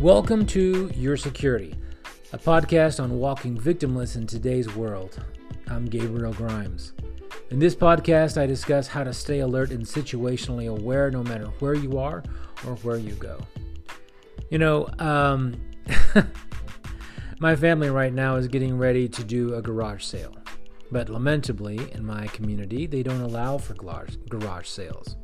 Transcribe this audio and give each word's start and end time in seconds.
Welcome 0.00 0.46
to 0.46 0.92
Your 0.94 1.16
Security, 1.16 1.74
a 2.32 2.38
podcast 2.38 3.02
on 3.02 3.18
walking 3.18 3.58
victimless 3.58 4.14
in 4.14 4.28
today's 4.28 4.72
world. 4.76 5.20
I'm 5.66 5.86
Gabriel 5.86 6.32
Grimes. 6.32 6.92
In 7.50 7.58
this 7.58 7.74
podcast, 7.74 8.40
I 8.40 8.46
discuss 8.46 8.86
how 8.86 9.02
to 9.02 9.12
stay 9.12 9.40
alert 9.40 9.72
and 9.72 9.84
situationally 9.84 10.70
aware 10.70 11.10
no 11.10 11.24
matter 11.24 11.46
where 11.58 11.74
you 11.74 11.98
are 11.98 12.22
or 12.64 12.76
where 12.76 12.96
you 12.96 13.14
go. 13.14 13.40
You 14.50 14.58
know, 14.58 14.86
um, 15.00 15.60
my 17.40 17.56
family 17.56 17.90
right 17.90 18.12
now 18.12 18.36
is 18.36 18.46
getting 18.46 18.78
ready 18.78 19.08
to 19.08 19.24
do 19.24 19.56
a 19.56 19.62
garage 19.62 20.04
sale, 20.04 20.36
but 20.92 21.08
lamentably, 21.08 21.90
in 21.90 22.06
my 22.06 22.28
community, 22.28 22.86
they 22.86 23.02
don't 23.02 23.22
allow 23.22 23.58
for 23.58 23.74
garage, 23.74 24.14
garage 24.28 24.68
sales. 24.68 25.16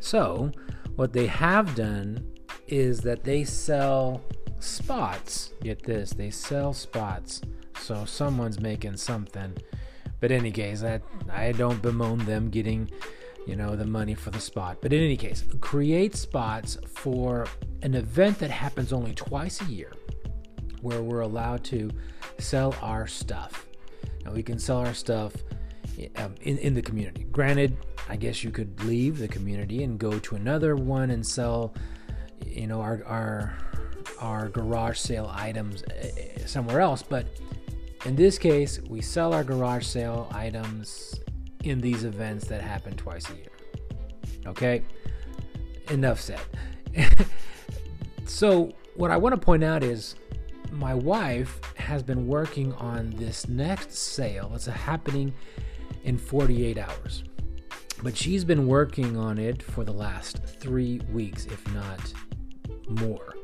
So, 0.00 0.52
what 0.96 1.14
they 1.14 1.28
have 1.28 1.74
done 1.74 2.31
is 2.72 3.00
that 3.00 3.22
they 3.22 3.44
sell 3.44 4.22
spots. 4.58 5.52
Get 5.62 5.82
this, 5.82 6.14
they 6.14 6.30
sell 6.30 6.72
spots. 6.72 7.42
So 7.78 8.06
someone's 8.06 8.60
making 8.60 8.96
something. 8.96 9.54
But 10.20 10.30
in 10.30 10.38
any 10.38 10.52
case, 10.52 10.82
I, 10.82 11.00
I 11.30 11.52
don't 11.52 11.82
bemoan 11.82 12.24
them 12.24 12.48
getting, 12.48 12.90
you 13.46 13.56
know, 13.56 13.76
the 13.76 13.84
money 13.84 14.14
for 14.14 14.30
the 14.30 14.40
spot. 14.40 14.78
But 14.80 14.94
in 14.94 15.02
any 15.02 15.18
case, 15.18 15.44
create 15.60 16.16
spots 16.16 16.78
for 16.86 17.46
an 17.82 17.94
event 17.94 18.38
that 18.38 18.50
happens 18.50 18.90
only 18.90 19.12
twice 19.12 19.60
a 19.60 19.66
year 19.66 19.92
where 20.80 21.02
we're 21.02 21.20
allowed 21.20 21.64
to 21.64 21.90
sell 22.38 22.74
our 22.80 23.06
stuff. 23.06 23.66
Now 24.24 24.32
we 24.32 24.42
can 24.42 24.58
sell 24.58 24.78
our 24.78 24.94
stuff 24.94 25.34
um, 26.16 26.36
in, 26.40 26.56
in 26.56 26.72
the 26.72 26.82
community. 26.82 27.24
Granted, 27.24 27.76
I 28.08 28.16
guess 28.16 28.42
you 28.42 28.50
could 28.50 28.82
leave 28.84 29.18
the 29.18 29.28
community 29.28 29.82
and 29.82 29.98
go 29.98 30.18
to 30.20 30.36
another 30.36 30.74
one 30.74 31.10
and 31.10 31.26
sell 31.26 31.74
you 32.46 32.66
know 32.66 32.80
our 32.80 33.02
our 33.06 33.58
our 34.20 34.48
garage 34.48 34.98
sale 34.98 35.30
items 35.34 35.82
eh, 35.90 36.10
eh, 36.16 36.46
somewhere 36.46 36.80
else 36.80 37.02
but 37.02 37.26
in 38.04 38.16
this 38.16 38.38
case 38.38 38.80
we 38.88 39.00
sell 39.00 39.32
our 39.32 39.44
garage 39.44 39.84
sale 39.84 40.28
items 40.32 41.20
in 41.64 41.80
these 41.80 42.04
events 42.04 42.46
that 42.48 42.60
happen 42.60 42.96
twice 42.96 43.28
a 43.30 43.36
year. 43.36 43.46
Okay? 44.46 44.82
Enough 45.90 46.20
said. 46.20 46.40
So 48.24 48.72
what 48.94 49.10
i 49.10 49.16
want 49.16 49.34
to 49.34 49.40
point 49.40 49.62
out 49.62 49.82
is 49.82 50.16
my 50.70 50.94
wife 50.94 51.60
has 51.76 52.02
been 52.02 52.26
working 52.26 52.72
on 52.74 53.10
this 53.10 53.46
next 53.48 53.92
sale 53.92 54.50
it's 54.54 54.66
happening 54.66 55.32
in 56.04 56.16
48 56.16 56.78
hours 56.78 57.24
but 58.02 58.16
she's 58.16 58.44
been 58.44 58.66
working 58.66 59.16
on 59.16 59.38
it 59.38 59.62
for 59.62 59.84
the 59.84 59.92
last 59.92 60.42
three 60.44 61.00
weeks 61.10 61.46
if 61.46 61.66
not 61.72 62.12
more. 62.88 63.34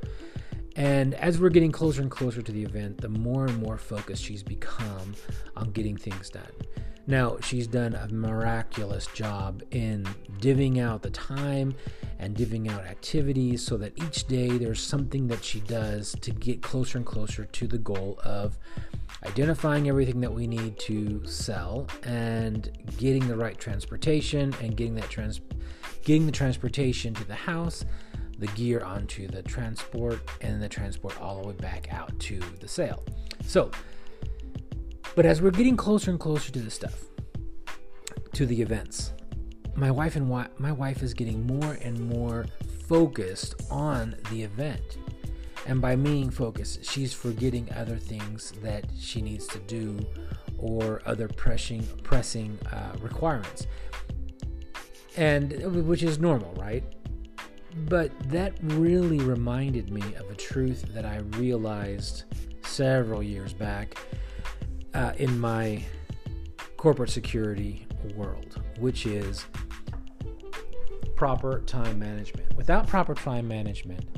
And 0.77 1.15
as 1.15 1.41
we're 1.41 1.49
getting 1.49 1.73
closer 1.73 2.03
and 2.03 2.11
closer 2.11 2.41
to 2.41 2.53
the 2.53 2.63
event, 2.63 3.01
the 3.01 3.09
more 3.09 3.47
and 3.47 3.61
more 3.61 3.79
focused 3.79 4.23
she's 4.23 4.45
become 4.45 5.15
on 5.57 5.73
getting 5.73 5.97
things 5.97 6.31
done. 6.31 6.53
Now, 7.09 7.39
she's 7.41 7.67
done 7.67 7.95
a 7.95 8.07
miraculous 8.09 9.07
job 9.09 9.63
in 9.71 10.07
divvying 10.41 10.79
out 10.79 11.03
the 11.03 11.11
time 11.11 11.75
and 12.19 12.37
divvying 12.37 12.71
out 12.71 12.85
activities 12.85 13.65
so 13.65 13.77
that 13.79 13.93
each 13.97 14.27
day 14.27 14.59
there's 14.59 14.81
something 14.81 15.27
that 15.29 15.43
she 15.43 15.61
does 15.61 16.15
to 16.21 16.31
get 16.31 16.61
closer 16.61 16.99
and 16.99 17.07
closer 17.07 17.47
to 17.47 17.67
the 17.67 17.79
goal 17.79 18.21
of 18.25 18.59
identifying 19.27 19.89
everything 19.89 20.21
that 20.21 20.33
we 20.33 20.47
need 20.47 20.79
to 20.79 21.25
sell 21.27 21.87
and 22.05 22.71
getting 22.97 23.27
the 23.29 23.37
right 23.37 23.59
transportation 23.59 24.55
and 24.63 24.77
getting 24.77 24.95
that 24.95 25.09
trans 25.09 25.41
getting 26.05 26.27
the 26.27 26.33
transportation 26.33 27.13
to 27.13 27.25
the 27.25 27.35
house 27.35 27.85
the 28.39 28.47
gear 28.49 28.81
onto 28.81 29.27
the 29.27 29.43
transport 29.43 30.21
and 30.41 30.63
the 30.63 30.69
transport 30.69 31.21
all 31.21 31.43
the 31.43 31.49
way 31.49 31.55
back 31.55 31.93
out 31.93 32.17
to 32.21 32.39
the 32.61 32.69
sale. 32.69 33.05
So, 33.45 33.71
but 35.15 35.27
as 35.27 35.43
we're 35.43 35.51
getting 35.51 35.77
closer 35.77 36.11
and 36.11 36.21
closer 36.21 36.53
to 36.53 36.61
the 36.61 36.71
stuff, 36.71 37.05
to 38.35 38.47
the 38.47 38.63
events, 38.63 39.13
my 39.75 39.91
wife 39.91 40.17
and 40.17 40.27
wi- 40.27 40.49
my 40.59 40.73
wife 40.73 41.03
is 41.03 41.15
getting 41.15 41.47
more 41.47 41.79
and 41.83 41.99
more 42.09 42.47
focused 42.87 43.57
on 43.71 44.15
the 44.31 44.43
event. 44.43 44.99
And 45.69 45.83
by 45.83 45.97
being 45.97 46.31
focused, 46.31 46.83
she's 46.83 47.13
forgetting 47.13 47.69
other 47.77 47.97
things 47.97 48.53
that 48.63 48.87
she 48.99 49.21
needs 49.21 49.47
to 49.49 49.59
do 49.61 50.05
or 50.57 51.03
other 51.05 51.29
pressing 51.29 51.87
pressing 52.03 52.59
uh, 52.73 52.97
requirements. 53.01 53.67
And 55.19 55.87
which 55.87 56.03
is 56.03 56.19
normal, 56.19 56.55
right? 56.55 56.85
But 57.87 58.19
that 58.31 58.55
really 58.63 59.21
reminded 59.21 59.91
me 59.91 60.03
of 60.15 60.31
a 60.31 60.35
truth 60.35 60.87
that 60.95 61.05
I 61.05 61.19
realized 61.37 62.25
several 62.65 63.23
years 63.23 63.53
back 63.53 63.99
uh, 64.95 65.13
in 65.19 65.39
my 65.39 65.85
corporate 66.79 67.11
security 67.11 67.87
world, 68.15 68.63
which 68.79 69.05
is 69.05 69.45
proper 71.15 71.61
time 71.67 71.99
management. 71.99 72.57
Without 72.57 72.87
proper 72.87 73.15
time 73.15 73.47
management, 73.47 74.18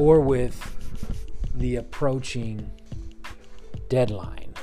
or 0.00 0.18
with 0.18 0.78
the 1.56 1.76
approaching 1.76 2.70
deadline, 3.90 4.54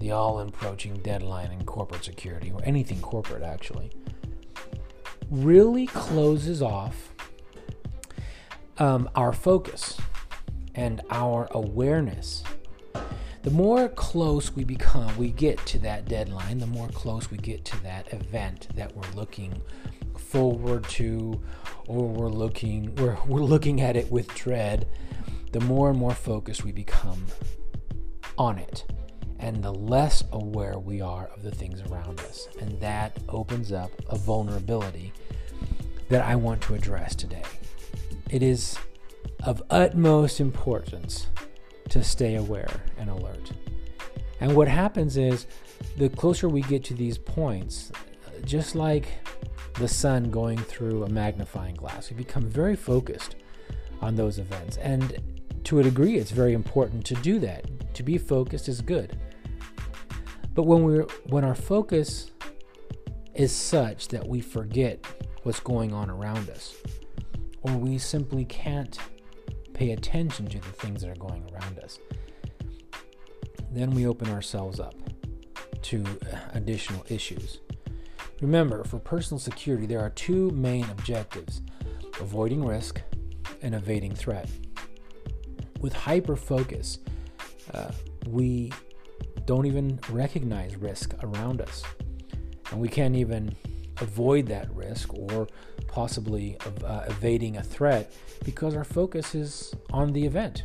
the 0.00 0.10
all 0.10 0.40
approaching 0.40 0.96
deadline 0.96 1.52
in 1.52 1.64
corporate 1.64 2.02
security, 2.04 2.50
or 2.50 2.60
anything 2.64 3.00
corporate 3.00 3.44
actually, 3.44 3.92
really 5.30 5.86
closes 5.86 6.60
off 6.60 7.14
um, 8.78 9.08
our 9.14 9.32
focus 9.32 9.96
and 10.74 11.02
our 11.08 11.46
awareness. 11.52 12.42
The 13.42 13.52
more 13.52 13.88
close 13.88 14.56
we 14.56 14.64
become, 14.64 15.16
we 15.16 15.30
get 15.30 15.64
to 15.66 15.78
that 15.80 16.08
deadline, 16.08 16.58
the 16.58 16.66
more 16.66 16.88
close 16.88 17.30
we 17.30 17.38
get 17.38 17.64
to 17.66 17.80
that 17.84 18.12
event 18.12 18.66
that 18.74 18.96
we're 18.96 19.12
looking 19.14 19.62
forward 20.34 20.84
to, 20.88 21.40
or 21.86 22.08
we're 22.08 22.28
looking 22.28 22.94
we're, 22.96 23.16
we're 23.26 23.40
looking 23.40 23.80
at 23.80 23.96
it 23.96 24.10
with 24.10 24.26
dread, 24.34 24.88
the 25.52 25.60
more 25.60 25.90
and 25.90 25.98
more 25.98 26.14
focused 26.14 26.64
we 26.64 26.72
become 26.72 27.24
on 28.36 28.58
it 28.58 28.84
and 29.38 29.62
the 29.62 29.72
less 29.72 30.24
aware 30.32 30.78
we 30.78 31.00
are 31.00 31.26
of 31.28 31.42
the 31.42 31.50
things 31.50 31.82
around 31.82 32.18
us. 32.20 32.48
And 32.60 32.80
that 32.80 33.16
opens 33.28 33.70
up 33.72 33.90
a 34.08 34.16
vulnerability 34.16 35.12
that 36.08 36.24
I 36.24 36.34
want 36.36 36.60
to 36.62 36.74
address 36.74 37.14
today 37.14 37.42
it 38.30 38.42
is 38.42 38.76
of 39.44 39.62
utmost 39.70 40.40
importance 40.40 41.28
to 41.88 42.02
stay 42.02 42.34
aware 42.34 42.82
and 42.98 43.08
alert. 43.08 43.52
And 44.40 44.56
what 44.56 44.66
happens 44.66 45.16
is 45.16 45.46
the 45.96 46.08
closer 46.08 46.48
we 46.48 46.62
get 46.62 46.82
to 46.84 46.94
these 46.94 47.16
points, 47.16 47.92
just 48.44 48.74
like 48.74 49.06
the 49.74 49.88
sun 49.88 50.30
going 50.30 50.58
through 50.58 51.04
a 51.04 51.08
magnifying 51.08 51.74
glass, 51.74 52.10
we 52.10 52.16
become 52.16 52.48
very 52.48 52.76
focused 52.76 53.36
on 54.00 54.14
those 54.14 54.38
events. 54.38 54.76
And 54.78 55.18
to 55.64 55.80
a 55.80 55.82
degree, 55.82 56.16
it's 56.16 56.30
very 56.30 56.52
important 56.52 57.04
to 57.06 57.14
do 57.16 57.38
that. 57.40 57.64
To 57.94 58.02
be 58.02 58.18
focused 58.18 58.68
is 58.68 58.80
good. 58.80 59.18
But 60.54 60.64
when 60.64 60.84
we're 60.84 61.06
when 61.26 61.44
our 61.44 61.54
focus 61.54 62.30
is 63.34 63.50
such 63.50 64.08
that 64.08 64.26
we 64.26 64.40
forget 64.40 65.04
what's 65.42 65.60
going 65.60 65.92
on 65.92 66.10
around 66.10 66.48
us, 66.50 66.76
or 67.62 67.72
we 67.72 67.98
simply 67.98 68.44
can't 68.44 68.96
pay 69.72 69.90
attention 69.90 70.46
to 70.46 70.58
the 70.58 70.68
things 70.68 71.00
that 71.02 71.10
are 71.10 71.16
going 71.16 71.44
around 71.52 71.80
us, 71.80 71.98
then 73.72 73.90
we 73.90 74.06
open 74.06 74.30
ourselves 74.30 74.78
up 74.78 74.94
to 75.82 76.04
additional 76.52 77.04
issues. 77.08 77.58
Remember, 78.40 78.84
for 78.84 78.98
personal 78.98 79.38
security, 79.38 79.86
there 79.86 80.00
are 80.00 80.10
two 80.10 80.50
main 80.50 80.84
objectives 80.90 81.62
avoiding 82.20 82.64
risk 82.64 83.00
and 83.62 83.74
evading 83.74 84.14
threat. 84.14 84.48
With 85.80 85.92
hyper 85.92 86.36
focus, 86.36 86.98
uh, 87.72 87.90
we 88.26 88.72
don't 89.46 89.66
even 89.66 89.98
recognize 90.10 90.76
risk 90.76 91.14
around 91.22 91.60
us, 91.60 91.82
and 92.70 92.80
we 92.80 92.88
can't 92.88 93.16
even 93.16 93.54
avoid 94.00 94.46
that 94.46 94.74
risk 94.74 95.12
or 95.14 95.46
possibly 95.86 96.56
uh, 96.84 97.04
evading 97.06 97.56
a 97.56 97.62
threat 97.62 98.12
because 98.44 98.74
our 98.74 98.84
focus 98.84 99.34
is 99.34 99.74
on 99.92 100.12
the 100.12 100.24
event. 100.24 100.64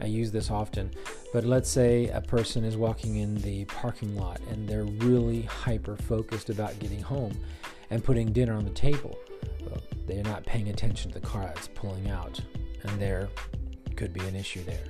I 0.00 0.06
use 0.06 0.30
this 0.30 0.50
often, 0.50 0.90
but 1.32 1.44
let's 1.44 1.68
say 1.68 2.08
a 2.08 2.20
person 2.20 2.64
is 2.64 2.76
walking 2.76 3.16
in 3.16 3.36
the 3.36 3.64
parking 3.66 4.16
lot 4.16 4.40
and 4.50 4.68
they're 4.68 4.84
really 4.84 5.42
hyper 5.42 5.96
focused 5.96 6.50
about 6.50 6.78
getting 6.78 7.00
home 7.00 7.32
and 7.90 8.02
putting 8.02 8.32
dinner 8.32 8.54
on 8.54 8.64
the 8.64 8.70
table. 8.70 9.18
Well, 9.60 9.80
they're 10.06 10.24
not 10.24 10.44
paying 10.44 10.68
attention 10.68 11.12
to 11.12 11.20
the 11.20 11.26
car 11.26 11.44
that's 11.44 11.68
pulling 11.68 12.10
out, 12.10 12.40
and 12.82 13.00
there 13.00 13.28
could 13.96 14.12
be 14.12 14.20
an 14.20 14.34
issue 14.34 14.64
there. 14.64 14.84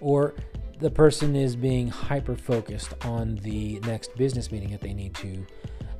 Or 0.00 0.34
the 0.78 0.90
person 0.90 1.36
is 1.36 1.56
being 1.56 1.88
hyper 1.88 2.36
focused 2.36 2.94
on 3.04 3.36
the 3.42 3.80
next 3.80 4.16
business 4.16 4.50
meeting 4.50 4.70
that 4.70 4.80
they 4.80 4.94
need 4.94 5.14
to 5.16 5.44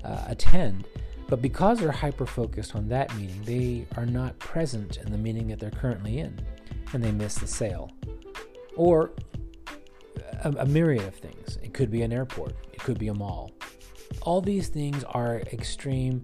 uh, 0.05 0.25
attend, 0.29 0.87
But 1.31 1.41
because 1.41 1.79
they're 1.79 1.93
hyper 1.93 2.27
focused 2.27 2.75
on 2.75 2.89
that 2.89 3.17
meeting, 3.17 3.41
they 3.45 3.87
are 3.97 4.05
not 4.05 4.37
present 4.41 4.97
in 4.97 5.13
the 5.13 5.17
meeting 5.17 5.47
that 5.47 5.61
they're 5.61 5.71
currently 5.71 6.19
in 6.19 6.37
and 6.93 7.03
they 7.03 7.13
miss 7.13 7.37
the 7.37 7.47
sale. 7.47 7.93
Or 8.77 9.13
a, 10.45 10.51
a 10.59 10.67
myriad 10.67 11.07
of 11.07 11.15
things. 11.15 11.59
It 11.63 11.75
could 11.75 11.91
be 11.91 12.03
an 12.03 12.13
airport, 12.13 12.55
it 12.73 12.81
could 12.81 12.99
be 12.99 13.09
a 13.09 13.15
mall. 13.15 13.53
All 14.23 14.41
these 14.41 14.69
things 14.69 15.05
are 15.05 15.41
extreme, 15.53 16.23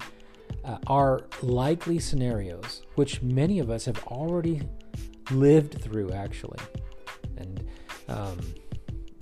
uh, 0.65 0.79
are 0.87 1.27
likely 1.43 1.99
scenarios 1.99 2.83
which 2.97 3.23
many 3.23 3.59
of 3.59 3.71
us 3.71 3.85
have 3.85 4.03
already 4.07 4.63
lived 5.31 5.81
through, 5.81 6.13
actually. 6.13 6.59
And 7.37 7.67
um, 8.09 8.39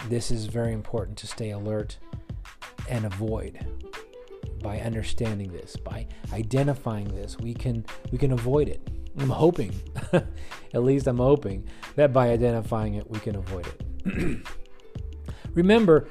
this 0.09 0.31
is 0.31 0.47
very 0.47 0.73
important 0.73 1.19
to 1.19 1.27
stay 1.27 1.51
alert 1.51 1.99
and 2.89 3.05
avoid 3.05 3.67
by 4.63 4.81
understanding 4.81 5.53
this 5.53 5.77
by 5.77 6.07
identifying 6.33 7.07
this 7.15 7.39
we 7.39 7.53
can 7.53 7.85
we 8.11 8.19
can 8.19 8.33
avoid 8.33 8.69
it 8.69 8.89
i'm 9.19 9.31
hoping 9.31 9.73
at 10.13 10.83
least 10.83 11.07
i'm 11.07 11.19
hoping 11.19 11.67
that 11.97 12.13
by 12.13 12.31
identifying 12.31 12.95
it 12.95 13.09
we 13.11 13.19
can 13.21 13.37
avoid 13.37 13.67
it. 13.67 14.47
Remember 15.55 16.09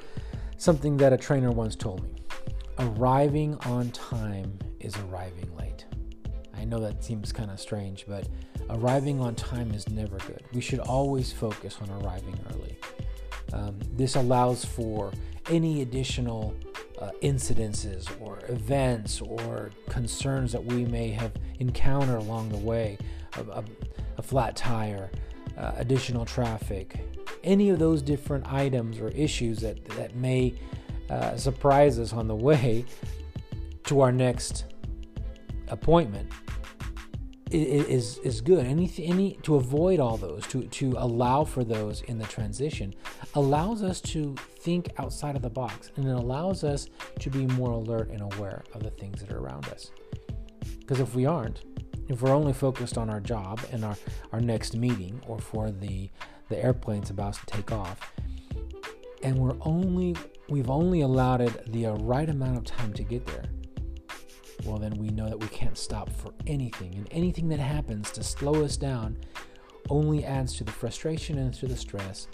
something 0.56 0.96
that 0.96 1.12
a 1.12 1.16
trainer 1.16 1.50
once 1.50 1.76
told 1.76 2.02
me. 2.02 2.10
Arriving 2.78 3.54
on 3.66 3.90
time 3.90 4.58
is 4.80 4.96
arriving 4.96 5.54
late. 5.56 5.84
I 6.56 6.64
know 6.64 6.80
that 6.80 7.04
seems 7.04 7.32
kind 7.32 7.50
of 7.50 7.60
strange 7.60 8.06
but 8.08 8.28
arriving 8.70 9.20
on 9.20 9.34
time 9.34 9.72
is 9.72 9.88
never 9.88 10.16
good. 10.18 10.42
We 10.52 10.60
should 10.60 10.80
always 10.80 11.32
focus 11.32 11.78
on 11.80 11.90
arriving 12.02 12.38
early. 12.52 12.78
Um, 13.52 13.78
this 13.92 14.16
allows 14.16 14.64
for 14.64 15.12
any 15.50 15.82
additional 15.82 16.54
uh, 17.00 17.10
incidences 17.22 18.08
or 18.20 18.40
events 18.48 19.20
or 19.20 19.70
concerns 19.88 20.52
that 20.52 20.64
we 20.64 20.84
may 20.84 21.10
have 21.10 21.32
encountered 21.60 22.18
along 22.18 22.48
the 22.50 22.58
way 22.58 22.98
a, 23.36 23.42
a, 23.50 23.64
a 24.18 24.22
flat 24.22 24.56
tire, 24.56 25.10
uh, 25.58 25.72
additional 25.76 26.24
traffic, 26.24 27.00
any 27.42 27.70
of 27.70 27.78
those 27.78 28.02
different 28.02 28.50
items 28.52 28.98
or 28.98 29.08
issues 29.08 29.60
that, 29.60 29.84
that 29.90 30.14
may 30.16 30.54
uh, 31.10 31.36
surprise 31.36 31.98
us 31.98 32.12
on 32.12 32.28
the 32.28 32.34
way 32.34 32.84
to 33.84 34.00
our 34.00 34.12
next 34.12 34.64
appointment 35.68 36.30
is 37.50 38.18
is 38.18 38.40
good. 38.40 38.66
Any 38.66 38.90
any 38.98 39.38
to 39.42 39.56
avoid 39.56 40.00
all 40.00 40.16
those, 40.16 40.46
to 40.48 40.62
to 40.62 40.94
allow 40.96 41.44
for 41.44 41.62
those 41.62 42.02
in 42.02 42.18
the 42.18 42.24
transition, 42.24 42.94
allows 43.34 43.82
us 43.82 44.00
to 44.00 44.34
think 44.64 44.90
outside 44.98 45.36
of 45.36 45.42
the 45.42 45.50
box, 45.50 45.92
and 45.96 46.06
it 46.06 46.10
allows 46.10 46.64
us 46.64 46.88
to 47.20 47.30
be 47.30 47.46
more 47.46 47.70
alert 47.70 48.10
and 48.10 48.20
aware 48.34 48.64
of 48.74 48.82
the 48.82 48.90
things 48.90 49.20
that 49.20 49.30
are 49.30 49.38
around 49.38 49.68
us. 49.68 49.92
Because 50.80 51.00
if 51.00 51.14
we 51.14 51.26
aren't, 51.26 51.62
if 52.08 52.20
we're 52.20 52.34
only 52.34 52.52
focused 52.52 52.98
on 52.98 53.08
our 53.08 53.20
job 53.20 53.60
and 53.72 53.84
our 53.84 53.96
our 54.32 54.40
next 54.40 54.76
meeting, 54.76 55.20
or 55.26 55.38
for 55.38 55.70
the 55.70 56.10
the 56.48 56.62
airplane's 56.62 57.10
about 57.10 57.34
to 57.34 57.46
take 57.46 57.70
off, 57.70 58.12
and 59.22 59.38
we're 59.38 59.56
only 59.60 60.16
we've 60.48 60.70
only 60.70 61.02
allowed 61.02 61.40
it 61.40 61.72
the 61.72 61.86
uh, 61.86 61.92
right 61.98 62.28
amount 62.28 62.56
of 62.56 62.64
time 62.64 62.92
to 62.94 63.04
get 63.04 63.24
there 63.26 63.44
well, 64.64 64.78
then 64.78 64.96
we 64.96 65.08
know 65.08 65.28
that 65.28 65.38
we 65.38 65.48
can't 65.48 65.76
stop 65.76 66.10
for 66.10 66.32
anything. 66.46 66.94
And 66.94 67.06
anything 67.10 67.48
that 67.48 67.60
happens 67.60 68.10
to 68.12 68.22
slow 68.22 68.64
us 68.64 68.76
down 68.76 69.16
only 69.90 70.24
adds 70.24 70.56
to 70.56 70.64
the 70.64 70.72
frustration 70.72 71.38
and 71.38 71.52
to 71.54 71.66
the 71.66 71.76
stress 71.76 72.28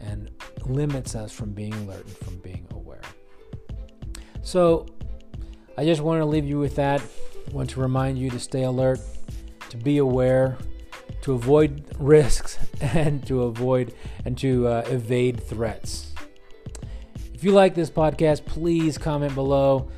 and 0.00 0.30
limits 0.66 1.14
us 1.14 1.32
from 1.32 1.52
being 1.52 1.72
alert 1.74 2.04
and 2.04 2.16
from 2.16 2.36
being 2.38 2.66
aware. 2.72 3.00
So, 4.42 4.86
I 5.76 5.84
just 5.84 6.00
want 6.00 6.20
to 6.20 6.26
leave 6.26 6.44
you 6.44 6.58
with 6.58 6.76
that. 6.76 7.00
I 7.00 7.50
want 7.52 7.70
to 7.70 7.80
remind 7.80 8.18
you 8.18 8.30
to 8.30 8.38
stay 8.38 8.62
alert, 8.62 9.00
to 9.70 9.76
be 9.76 9.98
aware, 9.98 10.56
to 11.22 11.32
avoid 11.32 11.84
risks, 11.98 12.58
and 12.80 13.26
to 13.26 13.44
avoid 13.44 13.94
and 14.24 14.36
to 14.38 14.68
uh, 14.68 14.84
evade 14.86 15.42
threats. 15.42 16.12
If 17.32 17.42
you 17.42 17.52
like 17.52 17.74
this 17.74 17.90
podcast, 17.90 18.44
please 18.46 18.96
comment 18.96 19.34
below. 19.34 19.90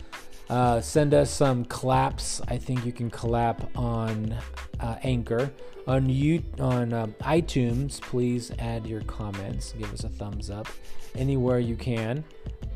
Uh, 0.49 0.81
send 0.81 1.13
us 1.13 1.31
some 1.31 1.65
claps. 1.65 2.41
I 2.49 2.57
think 2.57 2.85
you 2.87 2.93
can 2.93 3.11
clap 3.11 3.77
on 3.77 4.37
uh, 4.81 4.97
Anchor. 5.03 5.51
On 5.87 6.09
you 6.09 6.43
on 6.59 6.93
um, 6.93 7.15
iTunes, 7.21 8.01
please 8.01 8.51
add 8.59 8.87
your 8.87 9.03
comments. 9.03 9.73
Give 9.79 9.93
us 9.93 10.03
a 10.03 10.09
thumbs 10.09 10.51
up 10.51 10.67
anywhere 11.15 11.61
you 11.61 11.77
can. 11.77 12.25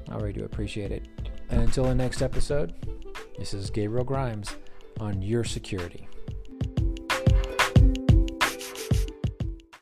I 0.08 0.14
really 0.14 0.32
do 0.32 0.44
appreciate 0.44 0.92
it. 0.92 1.08
And 1.50 1.60
until 1.60 1.84
the 1.84 1.94
next 1.94 2.22
episode, 2.22 2.72
this 3.36 3.52
is 3.52 3.68
Gabriel 3.70 4.04
Grimes 4.04 4.54
on 5.00 5.22
Your 5.22 5.42
Security. 5.42 6.06